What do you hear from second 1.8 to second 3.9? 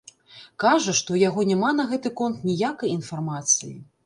на гэты конт ніякай інфармацыі.